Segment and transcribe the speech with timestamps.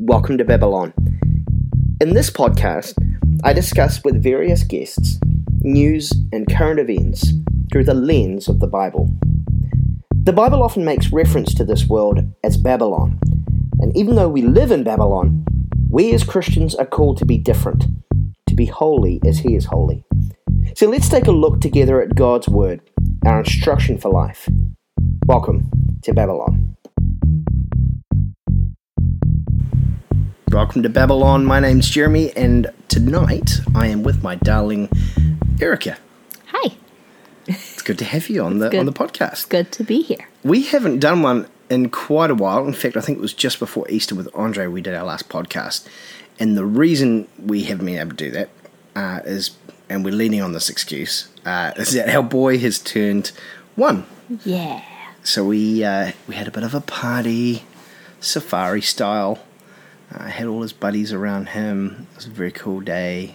[0.00, 0.94] Welcome to Babylon.
[2.00, 2.94] In this podcast,
[3.42, 5.18] I discuss with various guests
[5.58, 7.32] news and current events
[7.72, 9.10] through the lens of the Bible.
[10.22, 13.18] The Bible often makes reference to this world as Babylon,
[13.80, 15.44] and even though we live in Babylon,
[15.90, 17.86] we as Christians are called to be different,
[18.46, 20.04] to be holy as He is holy.
[20.76, 22.88] So let's take a look together at God's Word,
[23.26, 24.48] our instruction for life.
[25.26, 25.68] Welcome
[26.02, 26.67] to Babylon.
[30.50, 31.44] Welcome to Babylon.
[31.44, 34.88] My name's Jeremy, and tonight I am with my darling
[35.60, 35.98] Erica.
[36.46, 36.74] Hi.
[37.46, 38.80] It's good to have you on the good.
[38.80, 39.50] on the podcast.
[39.50, 40.26] Good to be here.
[40.42, 42.66] We haven't done one in quite a while.
[42.66, 45.28] In fact, I think it was just before Easter with Andre we did our last
[45.28, 45.86] podcast.
[46.40, 48.48] And the reason we haven't been able to do that
[48.96, 49.50] uh, is,
[49.90, 53.32] and we're leaning on this excuse, uh, is that our boy has turned
[53.76, 54.06] one.
[54.44, 54.82] Yeah.
[55.22, 57.64] So we uh, we had a bit of a party,
[58.20, 59.40] safari style.
[60.12, 62.06] Uh, had all his buddies around him.
[62.12, 63.34] It was a very cool day,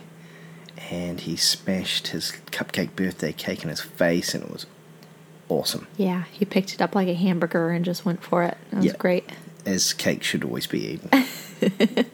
[0.89, 4.65] and he smashed his cupcake birthday cake in his face, and it was
[5.49, 6.23] awesome, Yeah.
[6.31, 8.57] He picked it up like a hamburger and just went for it.
[8.71, 8.93] It was Yeah.
[8.97, 9.29] great.
[9.65, 11.09] as cake should always be eaten.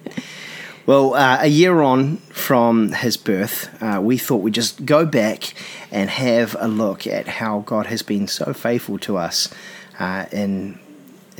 [0.86, 5.54] well, uh, a year on from his birth, uh, we thought we'd just go back
[5.92, 9.50] and have a look at how God has been so faithful to us
[10.00, 10.80] uh, in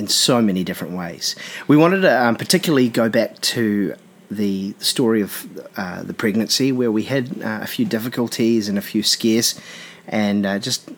[0.00, 1.36] in so many different ways.
[1.68, 3.94] We wanted to um, particularly go back to
[4.30, 8.82] the story of uh, the pregnancy, where we had uh, a few difficulties and a
[8.82, 9.60] few scares,
[10.08, 10.90] and uh, just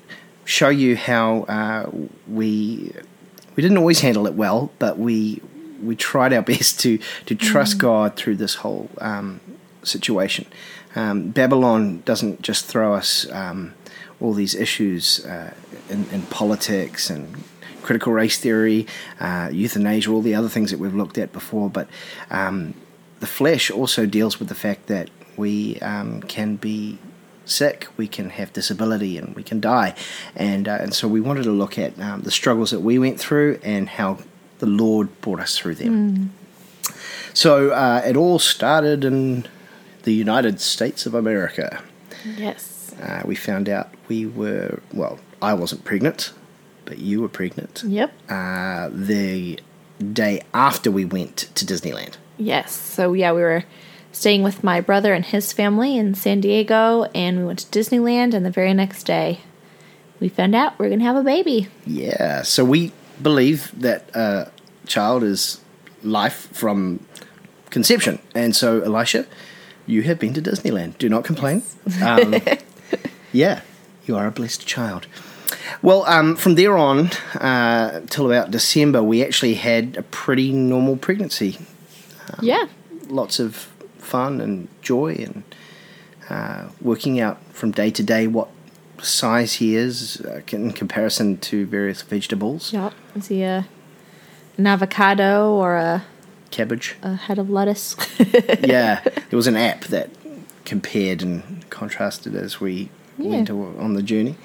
[0.44, 1.90] show you how uh,
[2.28, 2.94] we
[3.56, 5.42] we didn't always handle it well, but we
[5.82, 9.40] we tried our best to to trust God through this whole um,
[9.82, 10.46] situation.
[10.94, 13.74] Um, Babylon doesn't just throw us um,
[14.20, 15.54] all these issues uh,
[15.88, 17.42] in, in politics and
[17.82, 18.86] critical race theory,
[19.20, 21.88] uh, euthanasia, all the other things that we've looked at before, but
[22.30, 22.74] um,
[23.20, 26.98] the flesh also deals with the fact that we um, can be
[27.44, 29.94] sick, we can have disability, and we can die.
[30.34, 33.18] And, uh, and so we wanted to look at um, the struggles that we went
[33.18, 34.18] through and how
[34.58, 36.32] the Lord brought us through them.
[37.34, 39.46] So uh, it all started in
[40.02, 41.82] the United States of America.
[42.36, 42.94] Yes.
[43.00, 46.32] Uh, we found out we were, well, I wasn't pregnant,
[46.84, 47.82] but you were pregnant.
[47.86, 48.12] Yep.
[48.28, 49.58] Uh, the
[50.12, 52.16] day after we went to Disneyland.
[52.38, 52.72] Yes.
[52.72, 53.64] So, yeah, we were
[54.12, 58.34] staying with my brother and his family in San Diego, and we went to Disneyland,
[58.34, 59.40] and the very next day,
[60.20, 61.68] we found out we are going to have a baby.
[61.86, 64.50] Yeah, so we believe that a
[64.86, 65.60] child is
[66.02, 67.04] life from
[67.70, 68.18] conception.
[68.34, 69.26] And so, Elisha,
[69.86, 70.98] you have been to Disneyland.
[70.98, 71.62] Do not complain.
[72.02, 72.36] Um,
[73.32, 73.60] yeah,
[74.04, 75.06] you are a blessed child.
[75.82, 80.96] Well, um, from there on uh, till about December, we actually had a pretty normal
[80.96, 81.58] pregnancy.
[82.40, 82.66] yeah.
[83.08, 83.68] Lots of
[83.98, 85.42] fun and joy, and
[86.30, 88.48] uh, working out from day to day what
[89.02, 92.72] size he is uh, in comparison to various vegetables.
[92.72, 92.92] Yep.
[93.16, 93.66] Is he a,
[94.56, 96.04] an avocado or a,
[96.50, 96.94] Cabbage.
[97.02, 97.96] a head of lettuce?
[98.60, 100.08] yeah, there was an app that
[100.64, 102.88] compared and contrasted as we
[103.18, 103.54] went Yeah.
[103.54, 104.36] o- on the journey.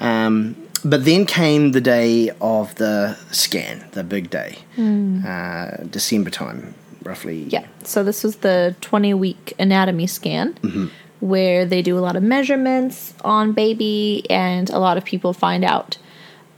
[0.00, 6.74] Um, but then came the day of the scan, the big day, uh, December time,
[7.02, 7.44] roughly.
[7.44, 7.66] Yeah.
[7.84, 10.90] So this was the 20 week anatomy scan
[11.20, 15.64] where they do a lot of measurements on baby, and a lot of people find
[15.64, 15.96] out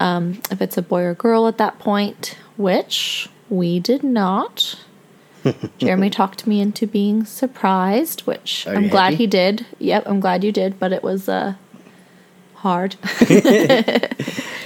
[0.01, 4.81] um, if it's a boy or girl at that point, which we did not.
[5.79, 9.17] Jeremy talked me into being surprised, which Are I'm glad happy?
[9.19, 9.67] he did.
[9.79, 11.55] Yep, I'm glad you did, but it was uh,
[12.57, 12.97] hard.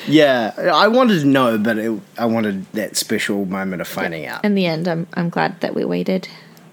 [0.06, 4.45] Yeah, I wanted to know, but it, I wanted that special moment of finding out.
[4.45, 6.28] In the end, I'm I'm glad that we waited.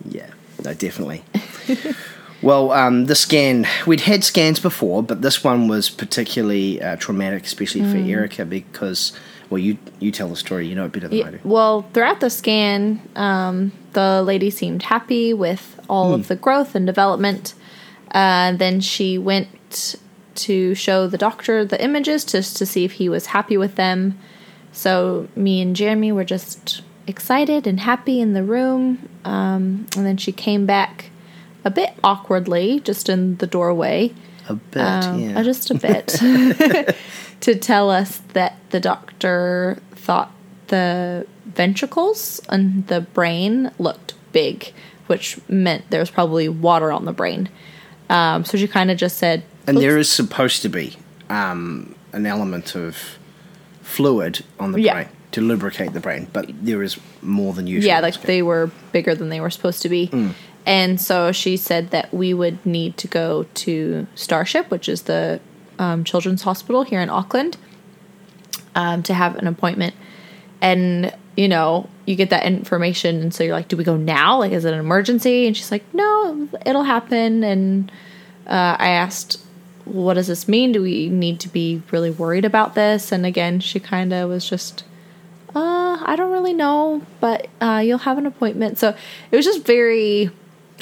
[0.10, 0.30] Yeah,
[0.64, 1.24] no, definitely.
[2.42, 7.46] well, um, the scan, we'd had scans before, but this one was particularly uh, traumatic,
[7.46, 9.12] especially for Erica, because,
[9.50, 11.40] well, you, you tell the story, you know it better than I do.
[11.44, 16.86] well, throughout the scan, um, the lady seemed happy with all of the growth and
[16.86, 17.54] development.
[18.12, 19.96] Uh, then she went
[20.38, 24.18] to show the doctor the images just to see if he was happy with them.
[24.72, 29.10] So me and Jeremy were just excited and happy in the room.
[29.26, 31.10] Um, and then she came back
[31.66, 34.14] a bit awkwardly, just in the doorway
[34.48, 35.40] A bit, um, yeah.
[35.40, 36.08] uh, just a bit,
[37.42, 40.32] to tell us that the doctor thought
[40.68, 44.74] the ventricles and the brain looked big,
[45.08, 47.50] which meant there was probably water on the brain.
[48.10, 50.96] Um, so she kind of just said, and there is supposed to be
[51.30, 52.98] um, an element of
[53.82, 54.94] fluid on the Yeah.
[54.94, 55.08] brain.
[55.32, 57.86] to lubricate the brain, but there is more than usual.
[57.88, 60.08] yeah, like they were bigger than they were supposed to be.
[60.08, 60.32] Mm.
[60.66, 65.40] And so she said that we would need to go to Starship, which is the
[65.80, 67.58] um, children's hospital here in Auckland,
[68.74, 69.96] um, to have an appointment.
[70.62, 73.22] And, you know, you get that information.
[73.22, 74.40] And so you're like, do we go now?
[74.40, 75.46] Like, is it an emergency?
[75.46, 77.44] And she's like, no, it'll happen.
[77.44, 77.92] And
[78.48, 79.40] uh, I asked,
[79.88, 80.72] what does this mean?
[80.72, 83.12] Do we need to be really worried about this?
[83.12, 84.84] And again, she kind of was just,
[85.56, 88.78] uh, I don't really know, but uh, you'll have an appointment.
[88.78, 88.96] So
[89.32, 90.30] it was just very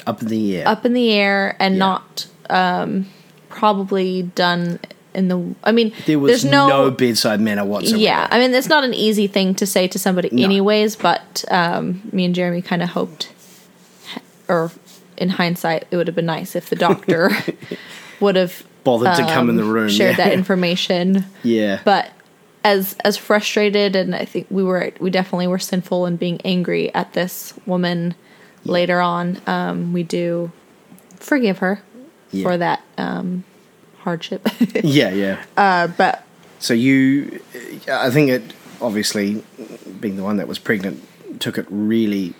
[0.06, 0.68] up in the air.
[0.68, 1.78] up in the air and Yeah.
[1.78, 3.06] not um,
[3.48, 4.78] probably done
[5.14, 5.54] in the.
[5.64, 6.90] I mean, there was there's no, no.
[6.90, 7.96] bedside manner whatsoever.
[8.02, 10.44] yeah, I mean, it's not an easy thing to say to somebody, No.
[10.44, 10.94] anyways.
[10.96, 13.32] But um, me and Jeremy kind of hoped,
[14.48, 14.70] or
[15.16, 17.30] in hindsight, it would have been nice if the doctor
[18.20, 19.88] would have Bothered to come in the um, room.
[19.90, 20.24] shared yeah.
[20.24, 21.80] that information yeah.
[21.84, 22.10] but
[22.64, 26.92] as as frustrated and i think we were we definitely were sinful in being angry
[26.94, 28.14] at this woman
[28.64, 30.50] later on um we do
[31.16, 31.82] forgive her
[32.32, 32.42] Yeah.
[32.44, 33.44] for that um
[34.04, 34.48] hardship
[34.82, 35.36] yeah, yeah.
[35.56, 36.24] uh but
[36.58, 37.40] So you,
[38.06, 38.42] I think it
[38.80, 39.42] obviously,
[40.00, 40.96] being the one that was pregnant,
[41.40, 42.32] took it really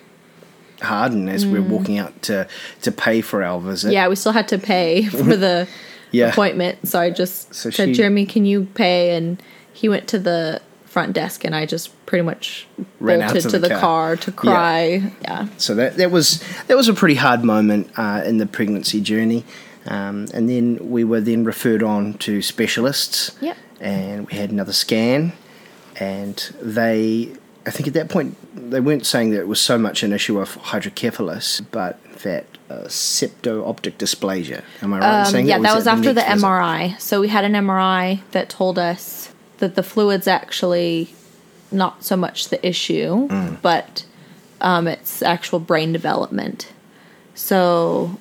[0.81, 1.13] hard.
[1.13, 2.47] And as we we're walking out to
[2.83, 3.93] to pay for our visit, Mm.
[3.93, 5.67] yeah we still had to pay for the
[6.13, 6.29] Yeah.
[6.29, 9.43] appointment so i just So said she- jeremy can you pay and
[9.73, 12.67] he went to the front desk and i just pretty much
[13.01, 13.81] Ran out bolted to to the car.
[13.81, 14.17] car.
[14.17, 18.39] to cry yeah so that that was that was a pretty hard moment uh, in
[18.39, 19.45] the pregnancy journey.
[19.89, 23.37] Um, and then we were then referred on to specialists.
[23.41, 23.57] Yep.
[23.81, 25.33] And we had another scan,
[26.01, 27.31] and they,
[27.67, 28.37] I think at that point,
[28.71, 32.85] they weren't saying that it was so much an issue of hydrocephalus, but that uh,
[32.85, 34.63] septo-optic dysplasia.
[34.83, 36.39] Am I right in Um, saying yeah, or that was after the visit?
[36.45, 37.01] MRI.
[37.01, 41.15] So we had an MRI that told us that the fluid's actually
[41.73, 43.61] not so much the issue, Mm.
[43.63, 44.05] but
[44.61, 46.73] um, it's actual brain development.
[47.35, 48.19] So,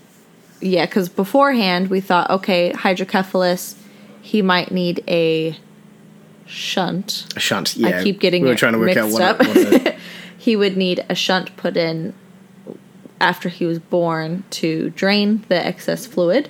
[0.60, 3.76] yeah, because beforehand we thought, okay, hydrocephalus,
[4.22, 5.56] he might need a
[6.46, 7.28] shunt.
[7.36, 7.76] A shunt.
[7.76, 9.42] Yeah, I keep getting we were trying to work out what, up.
[9.42, 9.58] it, what
[9.88, 9.98] it,
[10.38, 12.14] he would need a shunt put in
[13.20, 16.50] after he was born to drain the excess fluid.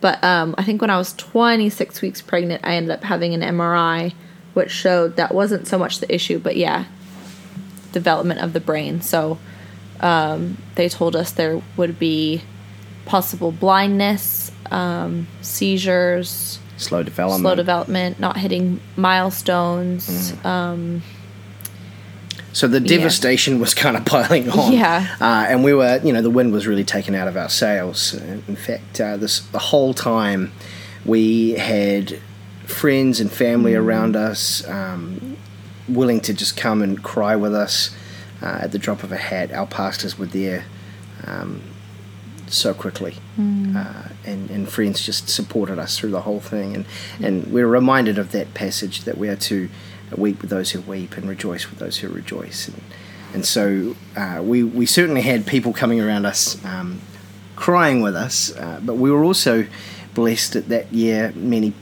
[0.00, 3.40] But um, I think when I was 26 weeks pregnant, I ended up having an
[3.40, 4.12] MRI,
[4.52, 6.84] which showed that wasn't so much the issue, but yeah,
[7.92, 9.00] development of the brain.
[9.00, 9.38] So
[10.00, 12.42] um, they told us there would be
[13.06, 17.42] possible blindness, um, seizures, slow development.
[17.42, 20.32] slow development, not hitting milestones.
[20.32, 20.44] Mm.
[20.46, 21.02] Um,
[22.52, 24.72] So the devastation was kind of piling on.
[24.72, 25.16] Yeah.
[25.20, 28.14] Uh, and we were, you know, the wind was really taken out of our sails.
[28.14, 30.52] In fact, uh, this the whole time
[31.04, 32.18] we had
[32.66, 33.78] friends and family Mm.
[33.84, 35.36] around us um,
[35.88, 37.90] willing to just come and cry with us
[38.42, 39.52] uh, at the drop of a hat.
[39.52, 40.64] Our pastors were there
[41.26, 41.60] um,
[42.48, 43.16] so quickly.
[43.38, 43.76] Mm.
[43.76, 46.74] Uh, and, and friends just supported us through the whole thing.
[46.74, 46.86] And,
[47.20, 49.68] and we were reminded of that passage that we are to
[50.16, 52.68] weep with those who weep and rejoice with those who rejoice.
[52.68, 52.82] And,
[53.34, 57.00] and so uh, we, we certainly had people coming around us um,
[57.56, 59.66] crying with us, uh, but we were also
[60.14, 61.72] blessed that that year many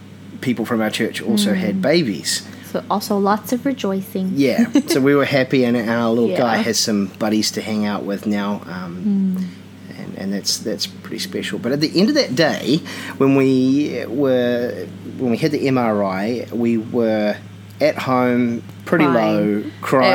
[0.41, 2.47] people from our church also had babies.
[2.67, 4.33] so also lots of rejoicing.
[4.35, 8.05] Yeah, so we were happy, and our little guy has some buddies to hang out
[8.05, 9.49] with now, um, and,
[10.23, 11.59] and that's that's pretty special.
[11.59, 12.79] But at the end of that day,
[13.19, 14.87] when we were
[15.19, 17.37] when we had the MRI, we were
[17.81, 19.37] at home, pretty Crying.
[19.37, 19.59] low,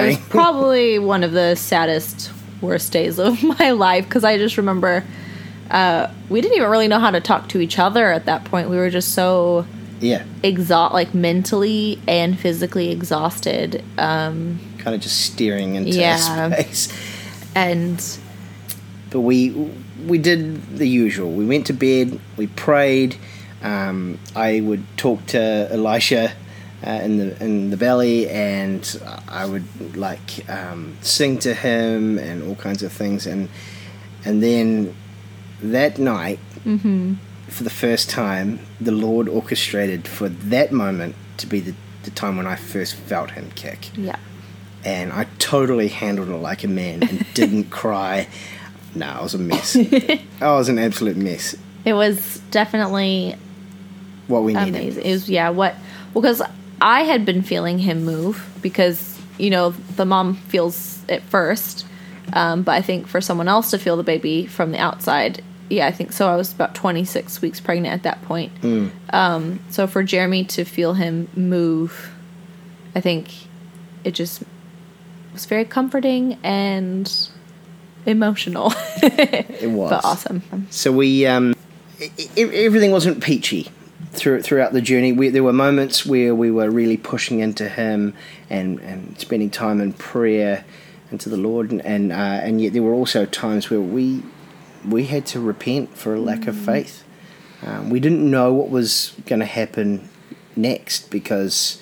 [0.03, 2.31] It was probably one of the saddest,
[2.61, 5.03] worst days of my life because I just remember
[5.69, 8.69] uh, we didn't even really know how to talk to each other at that point.
[8.69, 9.65] We were just so
[9.99, 16.15] yeah, exhaust, like mentally and physically exhausted, um, kind of just staring into Yeah.
[16.53, 16.93] space.
[17.55, 18.01] and
[19.09, 19.49] but we
[20.05, 21.31] we did the usual.
[21.31, 22.19] We went to bed.
[22.37, 23.15] We prayed.
[23.63, 26.33] Um, I would talk to Elisha
[26.85, 32.43] uh, in the in the valley, and I would like um, sing to him and
[32.43, 33.25] all kinds of things.
[33.25, 33.49] And
[34.25, 34.95] and then
[35.61, 36.39] that night,
[37.47, 41.73] for the first time, the Lord orchestrated for that moment to be the,
[42.03, 44.17] the time when I first felt Him kick yeah,
[44.83, 48.27] and I totally handled it like a man and didn't cry.
[48.97, 49.75] No, I was a mess.
[50.41, 51.55] I was an absolute mess.
[51.85, 53.35] it was definitely
[54.27, 54.69] What we needed.
[54.75, 55.05] amazing.
[55.05, 55.49] It was yeah.
[55.49, 55.75] What?
[56.13, 56.41] Well, because
[56.81, 61.85] I had been feeling him move because you know the mom feels it first,
[62.33, 65.87] um, but I think for someone else to feel the baby from the outside, yeah,
[65.87, 66.27] I think so.
[66.29, 68.51] I was about twenty six weeks pregnant at that point.
[69.11, 72.11] Um, so for Jeremy to feel him move,
[72.95, 73.29] I think
[74.03, 74.43] it just
[75.33, 77.29] was very comforting and
[78.07, 78.73] emotional.
[79.03, 79.89] It was.
[79.89, 80.67] but awesome.
[80.69, 81.53] So we, um,
[82.01, 83.69] e- e- everything wasn't peachy
[84.13, 85.11] through, throughout the journey.
[85.13, 88.13] We, there were moments where we were really pushing into Him
[88.49, 90.65] and, and spending time in prayer
[91.11, 94.23] into the Lord, and and, uh, and yet there were also times where we
[94.85, 97.03] we had to repent for a lack of faith.
[97.65, 100.09] Um, we didn't know what was going to happen
[100.55, 101.81] next because.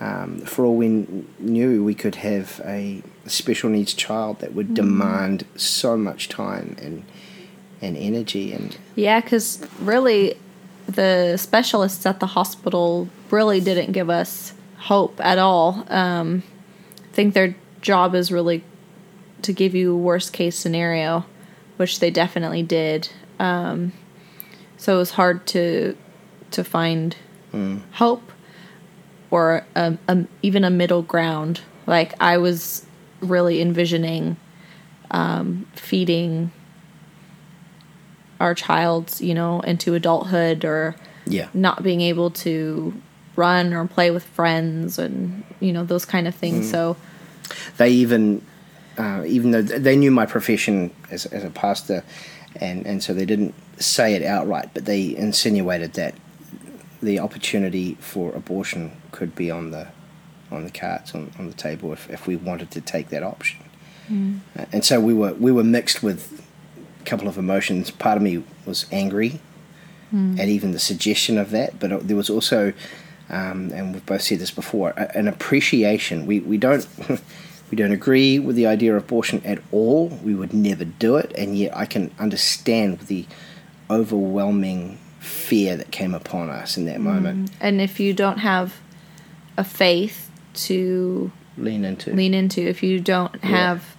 [0.00, 1.06] Um, for all we
[1.38, 7.04] knew, we could have a special needs child that would demand so much time and
[7.80, 10.36] and energy and Yeah, because really,
[10.86, 15.84] the specialists at the hospital really didn't give us hope at all.
[15.88, 16.42] Um,
[16.98, 18.62] I think their job is really
[19.42, 21.26] to give you a worst case scenario,
[21.76, 23.08] which they definitely did.
[23.38, 23.92] Um,
[24.76, 25.96] so it was hard to
[26.52, 27.16] to find
[27.92, 28.30] hope
[29.30, 31.60] or a, a, even a middle ground.
[31.86, 32.86] Like I was
[33.22, 34.36] really envisioning
[35.10, 36.50] um, feeding
[38.40, 42.92] our child's, you know, into adulthood or yeah not being able to
[43.36, 46.70] run or play with friends and you know those kind of things.
[46.70, 46.96] So
[47.76, 48.44] they even
[48.98, 52.04] uh, even though they knew my profession as, as a pastor
[52.56, 56.14] and, and so they didn't say it outright but they insinuated that
[57.02, 59.88] the opportunity for abortion could be on the
[60.52, 63.58] on the cards on, on the table if, if we wanted to take that option
[64.58, 66.20] Uh, and so we were we were mixed with
[67.00, 69.40] a couple of emotions part of me was angry
[70.38, 72.72] at even the suggestion of that but uh, there was also
[73.30, 76.26] um, and we've both said this before, a- an appreciation.
[76.26, 76.86] We we don't
[77.70, 80.08] we don't agree with the idea of abortion at all.
[80.22, 83.24] We would never do it, and yet I can understand the
[83.96, 87.50] overwhelming fear that came upon us in that moment.
[87.60, 88.74] and if you don't have
[89.56, 93.48] a faith to Lean into lean into, if you don't Yeah.
[93.50, 93.96] have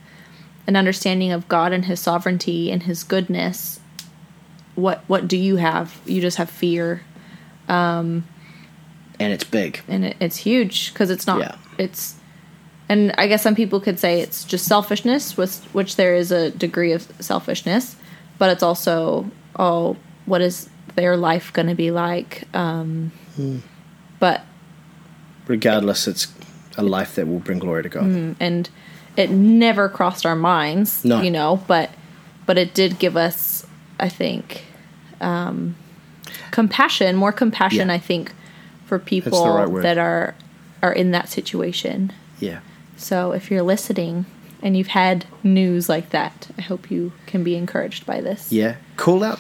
[0.68, 3.80] an understanding of God and his sovereignty and his goodness,
[4.76, 6.00] what what do you have?
[6.06, 7.02] You just have fear
[7.68, 8.24] and
[9.20, 9.82] it's big.
[9.88, 11.56] and it, it's huge because it's not Yeah.
[11.78, 12.16] it's
[12.90, 16.50] and i guess some people could say it's just selfishness with which there is a
[16.52, 17.96] degree of selfishness
[18.38, 19.96] but it's also oh
[20.26, 23.60] what is their life going to be like um Hmm.
[24.20, 24.42] but
[25.48, 26.28] Regardless, it's
[26.78, 28.36] a life that will bring glory to God.
[28.40, 28.70] and
[29.16, 31.22] it never crossed our minds No.
[31.22, 31.92] you know but
[32.46, 33.66] but it did give us
[34.00, 34.64] i think
[35.22, 35.76] um
[36.52, 37.94] compassion more compassion Yeah.
[37.94, 38.32] i think
[38.86, 40.36] for people right that are
[40.82, 42.60] are in that situation Yeah,
[42.98, 44.26] So if you're listening
[44.62, 48.52] and you've had news like that, I hope you can be encouraged by this.
[48.52, 48.76] yeah.
[48.98, 49.40] Call out,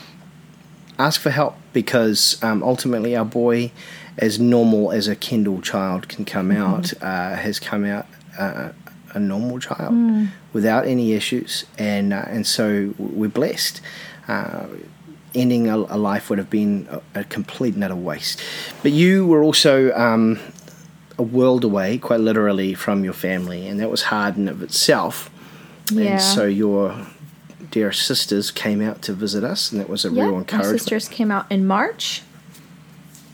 [0.98, 3.72] ask for help because um, ultimately our boy,
[4.18, 8.06] as normal as a Kindle child can come out, uh, has come out
[8.38, 8.70] uh,
[9.14, 13.82] a normal child without any issues, and uh, and so we're blessed.
[14.28, 14.66] Uh,
[15.36, 18.40] ending a, a life would have been a, a complete and utter waste.
[18.84, 20.40] But you were also um,
[21.18, 25.30] a world away, quite literally, from your family, and that was hard in of itself.
[25.92, 26.04] Yeah.
[26.12, 26.96] And so your
[27.72, 30.80] dear sisters came out to visit us, and that was a Yeah, real my encouragement.
[30.80, 32.22] sisters came out in March,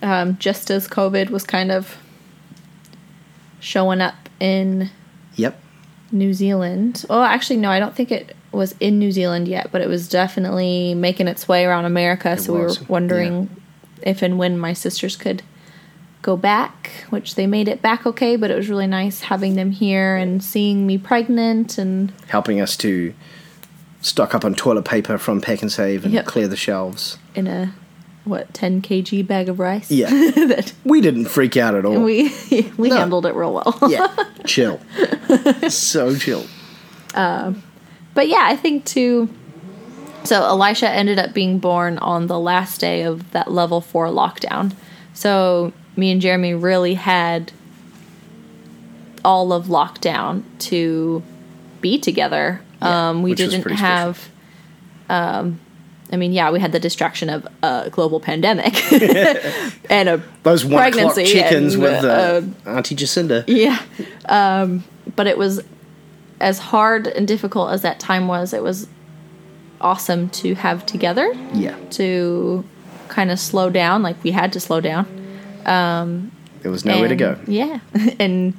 [0.02, 1.98] um, just as COVID was kind of
[3.60, 4.90] showing up in
[5.36, 5.60] Yep.
[6.12, 7.06] New Zealand.
[7.10, 10.08] Oh, actually, no, I don't think it was in New Zealand yet, but it was
[10.10, 12.38] definitely making its way around America.
[12.38, 13.50] so we were wondering
[14.02, 15.44] if and when my sisters could
[16.22, 19.72] go back, which they made it back okay, but it was really nice having them
[19.72, 23.14] here and seeing me pregnant and Helping us to
[24.02, 26.26] stock up on toilet paper from PAK'nSAVE and Yep.
[26.26, 27.18] clear the shelves.
[27.36, 27.74] in a
[28.30, 29.90] what 10 kg bag of rice.
[29.92, 30.10] Yeah.
[30.10, 32.00] that We didn't freak out at all.
[32.02, 32.34] we
[32.78, 32.96] we No.
[32.98, 33.78] handled it real well.
[33.90, 34.08] yeah.
[34.46, 34.80] chill.
[35.70, 36.46] so chill.
[37.14, 39.30] But yeah, I think too.
[40.24, 44.74] So Elisha ended up being born on the last day of that level four lockdown.
[45.14, 47.52] So me and Jeremy really had
[49.24, 51.24] all of lockdown to
[51.82, 52.62] be together.
[52.82, 53.96] Yeah, um, we which was didn't pretty special.
[54.14, 54.30] have.
[55.10, 55.60] Um,
[56.12, 58.74] I mean, yeah, we had the distraction of a global pandemic
[59.92, 63.44] and a Those one o'clock chickens and, with uh, uh, Auntie Jacinda.
[63.48, 63.80] yeah.
[64.28, 64.84] Um,
[65.16, 65.62] but it was
[66.40, 68.88] as hard and difficult as that time was, it was
[69.82, 71.76] awesome to have together Yeah.
[71.92, 72.64] to
[73.08, 74.04] kind of slow down.
[74.04, 75.06] Like we had to slow down.
[76.62, 77.38] There was nowhere to go.
[77.48, 77.80] Yeah.
[78.20, 78.54] and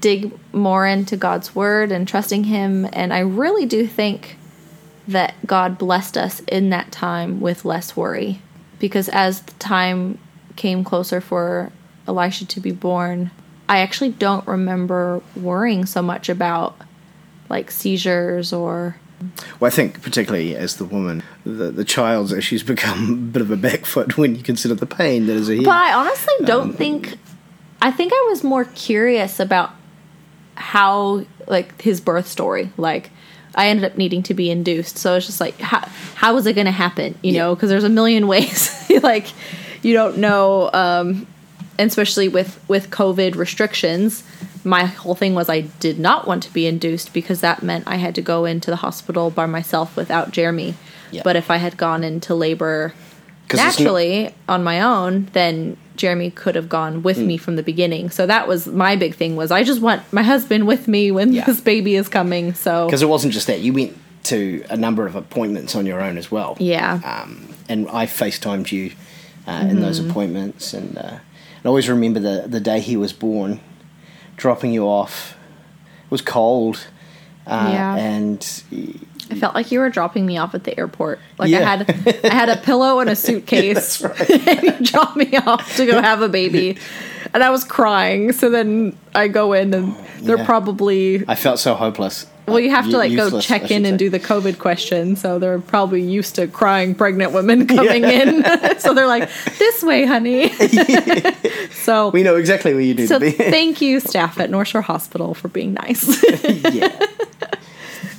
[0.00, 2.88] dig more into God's word and trusting Him.
[2.92, 4.36] And I really do think
[5.08, 8.40] that God blessed us in that time with less worry.
[8.78, 10.18] Because as the time
[10.56, 11.72] came closer for
[12.06, 13.30] Elisha to be born,
[13.68, 16.76] I actually don't remember worrying so much about
[17.48, 18.96] like seizures or
[19.60, 23.50] Well, I think particularly as the woman, the, the child's issues become a bit of
[23.50, 25.64] a back foot when you consider the pain that is ahead.
[25.64, 27.18] But I honestly um, don't think.
[27.82, 29.70] I think I was more curious about
[30.54, 32.72] how, like, his birth story.
[32.78, 33.10] Like,
[33.56, 35.80] I ended up needing to be induced, so it's just like, how
[36.14, 37.18] how was it going to happen?
[37.22, 38.72] You know, because there's a million ways.
[39.02, 39.28] like,
[39.82, 41.26] you don't know, um,
[41.78, 44.22] and especially with with COVID restrictions.
[44.64, 47.96] My whole thing was I did not want to be induced because that meant I
[47.96, 50.74] had to go into the hospital by myself without Jeremy.
[51.12, 51.22] Yeah.
[51.22, 52.92] But if I had gone into labor
[53.54, 57.26] naturally on my own, then Jeremy could have gone with Mm.
[57.26, 58.10] me from the beginning.
[58.10, 61.32] So that was my big thing was I just want my husband with me when
[61.32, 61.44] Yeah.
[61.44, 62.54] this baby is coming.
[62.54, 63.60] So Because it wasn't just that.
[63.60, 66.56] You went to a number of appointments on your own as well.
[66.58, 67.00] yeah.
[67.04, 68.92] Um, and I FaceTimed you
[69.46, 70.10] uh, in those Mm-hmm.
[70.10, 70.74] appointments.
[70.74, 71.16] And uh,
[71.64, 73.60] I always remember the, the day he was born,
[74.36, 75.36] dropping you off.
[76.04, 76.86] It was cold.
[77.46, 77.96] Uh, Yeah.
[77.96, 78.62] And
[79.30, 81.18] I felt like you were dropping me off at the airport.
[81.38, 84.02] Like I had I had a pillow and a suitcase.
[84.04, 86.78] and you dropped me off to go have a baby.
[87.34, 88.32] And I was crying.
[88.32, 90.46] So then I go in and oh, they're Yeah.
[90.46, 92.26] probably I felt so hopeless.
[92.46, 95.16] well, you have to like go useless, I check in and do the COVID question.
[95.16, 98.44] So they're probably used to crying pregnant women coming in.
[98.78, 99.28] so they're like,
[99.58, 100.50] "This way, honey."
[101.72, 103.32] so, We know exactly where you need so to be.
[103.32, 106.06] thank you, staff at North Shore Hospital, for being nice.
[106.72, 107.04] yeah.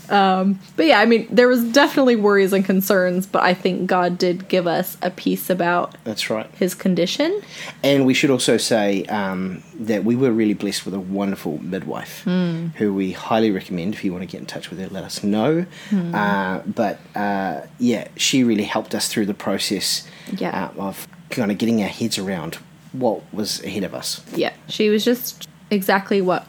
[0.08, 4.48] But yeah, I mean, there was definitely worries and concerns, but I think God did
[4.48, 6.50] give us a peace about That's right.
[6.56, 7.42] his condition.
[7.84, 12.24] And we should also say um, that we were really blessed with a wonderful midwife
[12.24, 12.68] Hmm.
[12.78, 13.94] who we highly recommend.
[13.94, 15.66] If you want to get in touch with her, let us know.
[15.90, 16.16] Hmm.
[16.16, 20.72] Uh, but uh, yeah, she really helped us through the process Yeah.
[20.78, 22.58] uh, of kind of getting our heads around
[22.94, 24.22] what was ahead of us.
[24.34, 26.48] Yeah, she was just exactly what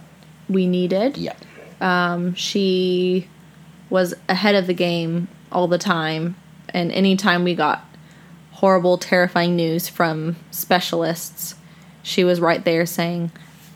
[0.49, 1.17] we needed.
[1.19, 1.35] Yeah.
[2.35, 3.29] she
[3.91, 6.37] was ahead of the game all the time
[6.71, 7.85] and anytime we got
[8.53, 11.55] horrible terrifying news from specialists
[12.03, 13.31] she was right there saying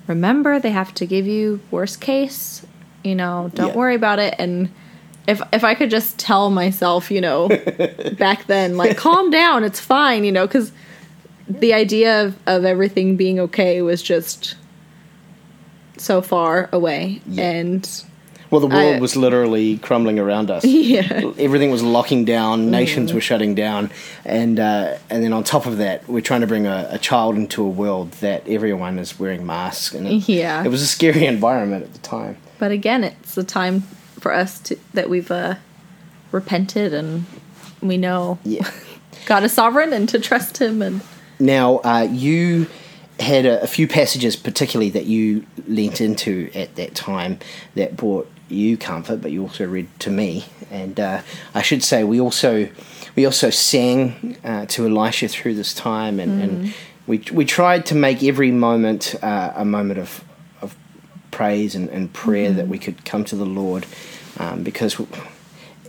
[0.07, 2.67] remember they have to give you worst case
[3.05, 3.75] you know don't Yeah.
[3.77, 4.71] worry about it and
[5.27, 7.49] if if i could just tell myself you know
[8.19, 10.73] back then like calm down it's fine you know cuz
[11.49, 14.57] the idea of, of everything being okay was just
[15.97, 17.45] so far away Yeah.
[17.51, 18.05] and
[18.53, 20.65] Well, the world I- was literally crumbling around us.
[20.65, 22.67] yeah Everything was locking down.
[22.67, 22.71] Mm.
[22.71, 23.91] Nations were shutting down,
[24.25, 27.37] and uh, and then on top of that, we're trying to bring a, a child
[27.37, 30.63] into a world that everyone is wearing masks, and it, Yeah.
[30.65, 32.37] it was a scary environment at the time.
[32.59, 33.81] But again, it's a time
[34.21, 35.55] for us to that we've uh,
[36.31, 37.25] repented and
[37.81, 38.71] we know Yeah.
[39.27, 40.83] God is sovereign and to trust Him.
[40.83, 41.01] And
[41.41, 42.67] Now, uh, you
[43.19, 47.39] had a, a few passages, particularly that you leant into at that time,
[47.75, 50.45] that brought you comfort, but you also read to me.
[50.71, 51.23] And uh,
[51.55, 52.69] I should say, we also
[53.17, 56.75] we also sang uh, to Elisha through this time, and, and
[57.07, 60.25] we we tried to make every moment uh, a moment of
[60.61, 60.77] of
[61.31, 63.87] praise and, and prayer that we could come to the Lord,
[64.39, 65.01] um, because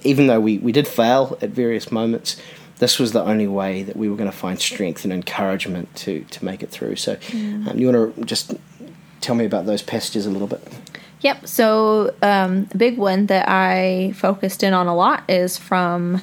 [0.03, 2.35] even though we, we did fail at various moments,
[2.79, 6.25] this was the only way that we were going to find strength and encouragement to,
[6.25, 6.97] to make it through.
[6.97, 8.53] So, um, you want to just
[9.21, 10.61] tell me about those passages a little bit?
[11.23, 11.47] Yep.
[11.47, 16.21] So um, a big one that I focused in on a lot is from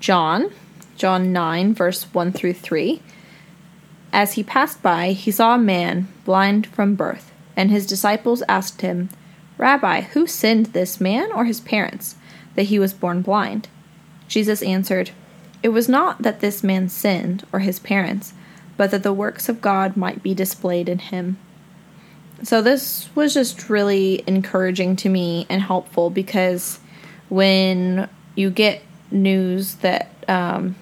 [0.00, 0.50] John,
[0.96, 3.02] John nine, verse one through three.
[4.12, 8.80] As he passed by, he saw a man blind from birth, and his disciples asked
[8.80, 9.10] him,
[9.58, 12.16] Rabbi, who sinned this man or his parents,
[12.54, 13.68] that he was born blind?
[14.28, 15.10] Jesus answered,
[15.62, 18.32] It was not that this man sinned or his parents,
[18.76, 21.38] but that the works of God might be displayed in him.
[22.42, 26.78] So, this was just really encouraging to me and helpful because
[27.28, 30.76] when you get news that um,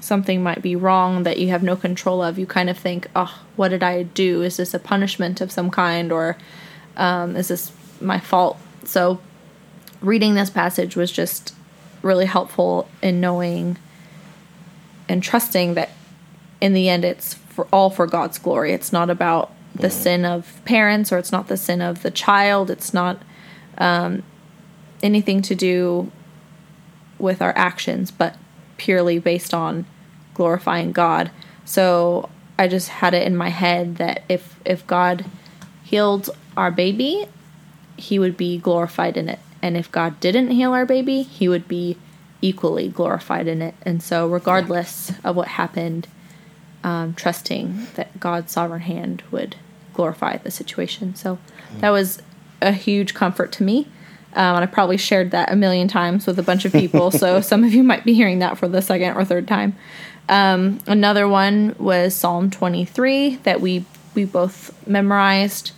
[0.00, 3.42] something might be wrong that you have no control of, you kind of think, oh,
[3.56, 4.42] what did I do?
[4.42, 6.36] Is this a punishment of some kind or
[6.96, 8.56] um, is this my fault?
[8.84, 9.20] So,
[10.00, 11.54] reading this passage was just
[12.02, 13.78] really helpful in knowing
[15.08, 15.90] and trusting that
[16.60, 18.72] in the end it's for all for God's glory.
[18.72, 22.70] It's not about the sin of parents or it's not the sin of the child.
[22.70, 23.22] It's not
[23.78, 24.22] um,
[25.02, 26.10] anything to do
[27.18, 28.36] with our actions, but
[28.76, 29.86] purely based on
[30.34, 31.30] glorifying God.
[31.64, 35.24] So I just had it in my head that if if God
[35.82, 37.26] healed our baby,
[37.96, 39.38] he would be glorified in it.
[39.62, 41.96] And if God didn't heal our baby, he would be
[42.42, 43.74] equally glorified in it.
[43.82, 46.06] And so regardless of what happened,
[46.84, 49.56] um, trusting that God's sovereign hand would
[49.96, 51.14] glorify the situation.
[51.14, 51.38] So
[51.80, 52.22] that was
[52.62, 53.88] a huge comfort to me.
[54.34, 57.40] Um, and I probably shared that a million times with a bunch of people, so
[57.52, 59.74] some of you might be hearing that for the second or third time.
[60.28, 65.72] Um, another one was Psalm 23 that we we both memorized.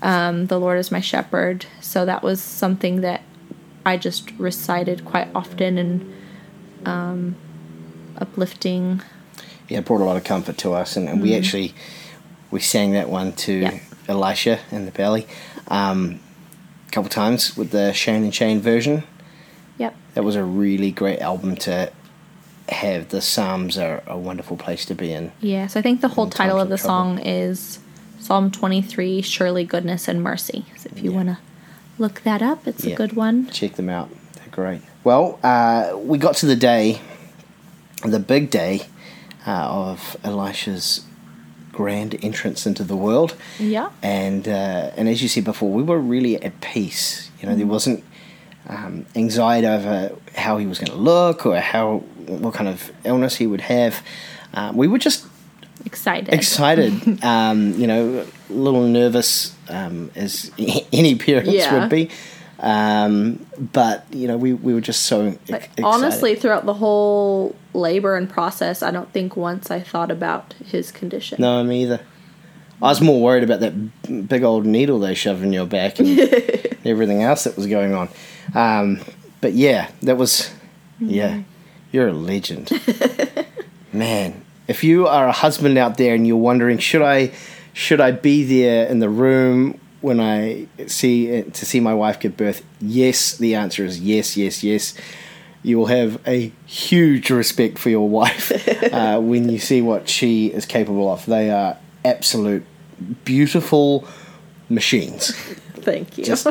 [0.00, 3.22] Um, the Lord is my shepherd, so that was something that
[3.84, 6.14] I just recited quite often and
[6.86, 7.36] um,
[8.16, 9.02] uplifting.
[9.68, 11.74] Yeah, it brought a lot of comfort to us, and, and we actually
[12.50, 13.78] we sang that one to Yeah.
[14.08, 15.26] Elisha in the belly
[15.68, 16.20] um,
[16.86, 19.02] a couple times with the Shane and Shane version.
[19.78, 19.94] Yep.
[20.14, 21.92] That was a really great album to
[22.70, 23.10] have.
[23.10, 25.32] The Psalms are a wonderful place to be in.
[25.40, 27.16] Yeah, so I think the whole title of the trouble.
[27.16, 27.78] song is
[28.18, 30.64] Psalm 23 Surely Goodness and Mercy.
[30.78, 31.16] So if you Yeah.
[31.16, 31.38] want to
[31.98, 32.94] look that up, it's Yeah.
[32.94, 33.48] a good one.
[33.50, 34.80] Check them out; they're great.
[35.04, 37.00] Well, uh, we got to the day,
[38.04, 38.82] the big day
[39.46, 41.02] uh, of Elisha's
[41.78, 43.30] grand entrance into the world.
[43.74, 43.88] Yeah.
[44.02, 47.30] and uh, and as you said before, we were really at peace.
[47.40, 48.00] You know, there wasn't
[48.74, 49.94] um, anxiety over
[50.44, 51.98] how he was going to look or how
[52.42, 53.92] what kind of illness he would have.
[54.54, 55.20] Um, we were just
[55.86, 56.34] Excited.
[56.34, 56.92] excited.
[57.34, 60.50] um, you know, a little nervous um, as
[60.92, 61.78] any parents Yeah.
[61.78, 62.10] would be.
[62.60, 65.84] Um, but you know, we, we were just so excited.
[65.84, 70.90] honestly, throughout the whole labor and process, I don't think once I thought about his
[70.92, 71.40] condition.
[71.40, 72.00] No, me either.
[72.80, 76.08] I was more worried about that big old needle they shoved in your back and
[76.84, 78.08] everything else that was going on.
[78.54, 79.00] Um,
[79.40, 80.52] but yeah, that was,
[81.00, 81.42] yeah,
[81.90, 82.70] you're a legend.
[83.92, 87.32] Man, if you are a husband out there and you're wondering, should I,
[87.72, 92.36] should I be there in the room when I see to see my wife give
[92.36, 92.64] birth?
[92.80, 94.94] Yes, the answer is yes, yes, yes.
[95.68, 98.50] You will have a huge respect for your wife
[98.92, 101.26] uh, when you see what she is capable of.
[101.26, 102.64] They are absolute
[103.26, 104.08] beautiful
[104.70, 105.34] machines.
[105.74, 106.24] Thank you.
[106.24, 106.46] Just-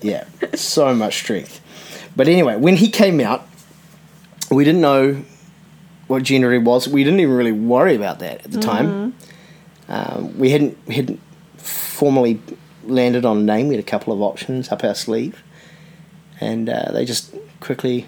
[0.00, 1.60] Yeah, so much strength.
[2.14, 3.46] But anyway, when he came out,
[4.50, 5.22] we didn't know
[6.06, 6.86] what gender he was.
[6.86, 9.14] We didn't even really worry about that at the time.
[9.88, 11.20] Um, we hadn't hadn't
[11.56, 12.40] formally
[12.84, 13.66] landed on a name.
[13.68, 15.42] We had a couple of options up our sleeve,
[16.40, 18.06] and uh, they just quickly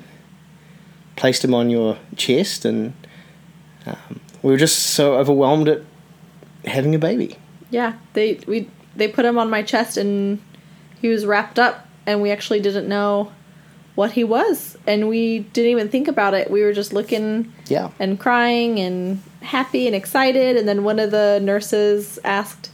[1.19, 2.95] placed him on your chest, and
[3.87, 5.83] um, we were just so overwhelmed at
[6.65, 7.37] having a baby.
[7.71, 10.41] yeah, they we they put him on my chest and
[11.01, 13.33] he was wrapped up, and we actually didn't know
[13.95, 16.51] what he was, and we didn't even think about it.
[16.51, 17.91] We were just looking Yeah.
[17.99, 22.68] and crying and happy and excited, and then one of the nurses asked.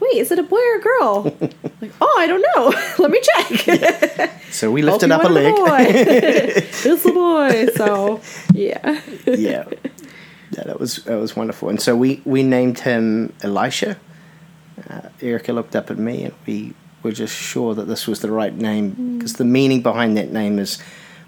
[0.00, 1.22] Wait, is it a boy or a girl?
[1.80, 2.68] like, oh, I don't know.
[2.98, 4.34] Let me check.
[4.50, 5.54] So we lifted up a leg.
[5.58, 7.66] it's a boy.
[7.74, 8.22] So
[8.54, 9.02] yeah.
[9.26, 9.68] yeah,
[10.50, 11.68] yeah, that was that was wonderful.
[11.68, 13.98] And so we we named him Elisha.
[14.88, 18.30] Uh, Erica looked up at me, and we were just sure that this was the
[18.30, 20.78] right name because the meaning behind that name is,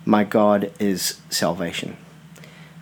[0.07, 1.99] "My God is salvation."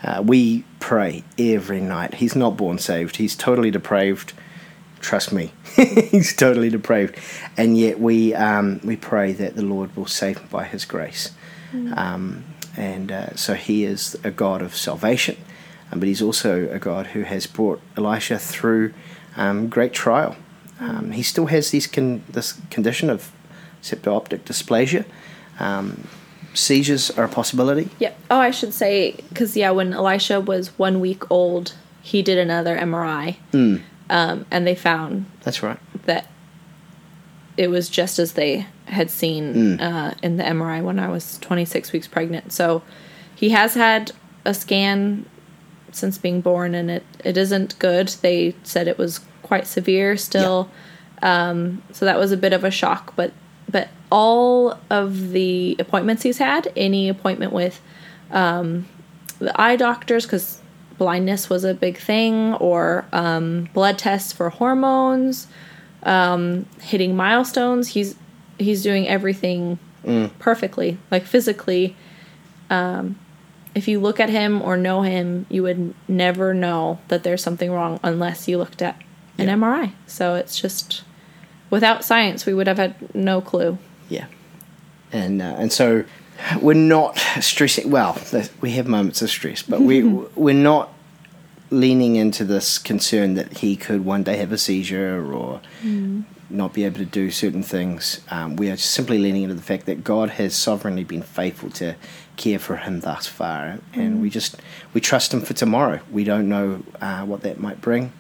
[0.05, 2.15] Uh, we pray every night.
[2.15, 3.17] He's not born saved.
[3.17, 4.33] He's totally depraved.
[5.01, 7.17] Trust me, he's totally depraved,
[7.57, 11.33] and yet we um, we pray that the Lord will save him by His grace.
[11.95, 12.45] Um,
[12.77, 15.37] and uh, so he is a God of salvation,
[15.91, 18.95] um, but he's also a God who has brought Elisha through
[19.37, 20.37] um, great trial.
[20.81, 23.33] Um, he still has these con- this condition of
[23.83, 25.05] septo-optic dysplasia.
[25.59, 26.07] Um,
[26.55, 27.91] seizures are a possibility.
[27.99, 28.19] Yep.
[28.31, 32.77] Oh, I should say because yeah, when Elisha was one week old, he did another
[32.79, 33.37] MRI,
[34.11, 35.79] um, and they found That's right.
[36.07, 36.27] that
[37.57, 41.93] it was just as they had seen uh, in the MRI when I was 26
[41.93, 42.53] weeks pregnant.
[42.53, 42.83] So
[43.35, 44.13] he has had
[44.45, 45.27] a scan
[45.91, 48.09] since being born, and it, it isn't good.
[48.09, 50.71] They said it was quite severe still.
[51.23, 53.33] Um, so that was a bit of a shock, but
[53.69, 57.81] but all of the appointments he's had, any appointment with
[58.31, 58.87] um,
[59.39, 60.61] the eye doctors, because
[60.99, 65.47] blindness was a big thing, or um, blood tests for hormones,
[66.03, 67.89] um, hitting milestones.
[67.89, 68.17] He's
[68.59, 69.79] he's doing everything
[70.39, 71.97] perfectly, like physically.
[72.71, 73.19] Um,
[73.75, 77.71] if you look at him or know him, you would never know that there's something
[77.71, 78.97] wrong unless you looked at
[79.37, 79.55] an Yeah.
[79.55, 79.93] MRI.
[80.07, 81.03] So it's just
[81.71, 83.79] without science, we would have had no clue.
[84.09, 84.27] Yeah,
[85.13, 86.05] and uh, and so
[86.61, 87.91] we're not stressing.
[87.91, 88.19] Well,
[88.61, 90.03] we have moments of stress, but we
[90.35, 90.93] we're not
[91.71, 95.61] leaning into this concern that he could one day have a seizure or
[96.51, 98.21] not be able to do certain things.
[98.31, 101.95] Um, we are simply leaning into the fact that God has sovereignly been faithful to
[102.37, 104.57] care for him thus far, and we just
[104.95, 106.01] we trust him for tomorrow.
[106.11, 108.13] We don't know uh, what that might bring.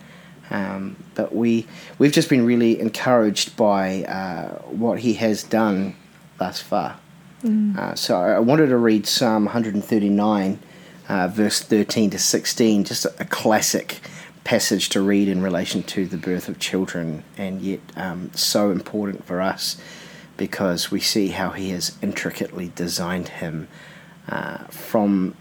[0.50, 1.66] Um, but we
[1.98, 5.94] we've just been really encouraged by uh, what he has done
[6.38, 6.98] thus far.
[7.44, 10.58] Uh, so I wanted to read Psalm 139,
[11.08, 14.00] uh, verse 13 to 16, just a, a, classic
[14.42, 19.24] passage to read in relation to the birth of children, and yet um, so important
[19.24, 19.76] for us
[20.36, 23.68] because we see how He has intricately designed him
[24.28, 25.36] uh, from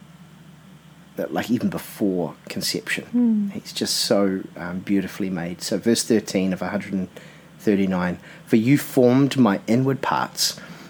[1.30, 3.06] like even before conception.
[3.14, 3.52] Mm.
[3.54, 5.62] He's just so um, beautifully made.
[5.62, 10.60] So, verse 13 of 139 For you formed my inward parts,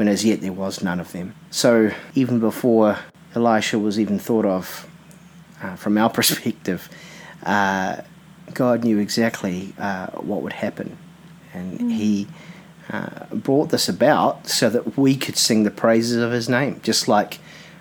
[0.00, 1.34] when as yet there was none of them.
[1.50, 2.96] So, even before
[3.34, 4.88] Elisha was even thought of,
[5.62, 6.88] uh, from our perspective,
[7.42, 8.00] uh,
[8.54, 10.96] God knew exactly uh, what would happen.
[11.52, 11.92] And mm.
[11.92, 12.28] He
[12.90, 17.06] uh, brought this about so that we could sing the praises of His name, just
[17.06, 17.38] like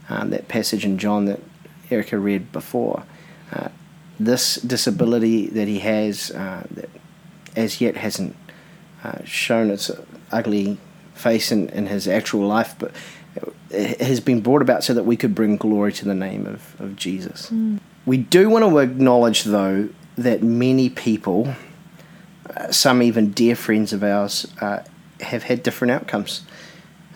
[0.10, 1.40] um, that passage in John that
[1.90, 3.04] Erica read before.
[3.54, 3.70] Uh,
[4.20, 6.90] this disability that he has uh, that
[7.56, 8.36] as yet hasn't
[9.06, 9.90] uh, shown its
[10.34, 10.78] ugly
[11.20, 12.92] face in, in his actual life, but
[13.70, 16.80] it has been brought about so that we could bring glory to the name of,
[16.80, 17.50] of Jesus.
[17.50, 17.80] Mm.
[18.06, 21.54] We do want to acknowledge, though, that many people,
[22.56, 24.84] uh, some even dear friends of ours, uh,
[25.22, 26.42] have had different outcomes.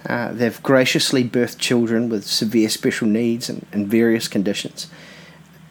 [0.07, 4.89] Uh, they've graciously birthed children with severe special needs and, and various conditions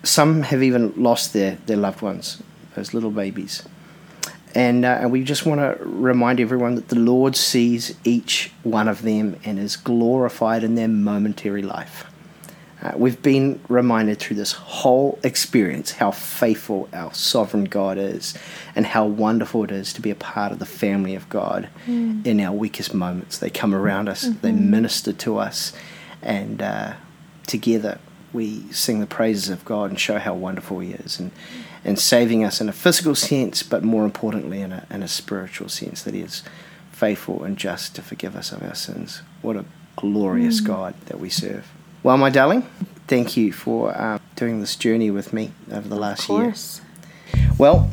[0.02, 2.42] some have even lost their, their loved ones,
[2.74, 3.62] those little babies.
[4.54, 8.88] And, uh, and we just want to remind everyone that the Lord sees each one
[8.88, 12.06] of them and is glorified in their momentary life.
[12.82, 18.36] Uh, we've been reminded through this whole experience how faithful our sovereign God is
[18.74, 22.26] and how wonderful it is to be a part of the family of God mm.
[22.26, 23.38] in our weakest moments.
[23.38, 24.40] They come around us, mm-hmm.
[24.40, 25.72] they minister to us,
[26.22, 26.94] and uh,
[27.46, 27.98] together
[28.32, 31.30] we sing the praises of God and show how wonderful He is and,
[31.84, 35.68] and saving us in a physical sense, but more importantly in a, in a spiritual
[35.68, 36.42] sense, that He is
[36.90, 39.22] faithful and just to forgive us of our sins.
[39.42, 39.64] What a
[39.96, 40.66] glorious mm.
[40.66, 41.66] God that we serve.
[42.02, 42.62] Well, my darling,
[43.06, 46.54] thank you for uh, doing this journey with me over the last year.
[47.58, 47.90] Well,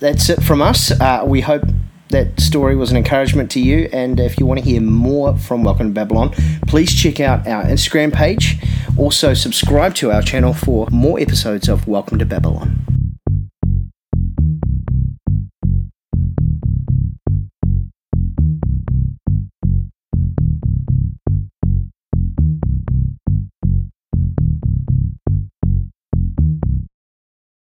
[0.00, 0.90] that's it from us.
[0.90, 1.62] Uh, we hope
[2.08, 3.88] that story was an encouragement to you.
[3.92, 6.30] And if you want to hear more from Welcome to Babylon,
[6.66, 8.58] please check out our Instagram page.
[8.96, 12.95] Also, subscribe to our channel for more episodes of Welcome to Babylon.